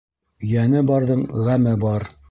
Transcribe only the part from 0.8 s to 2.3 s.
барҙың ғәме бар.